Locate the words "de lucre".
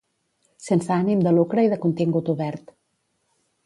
1.27-1.69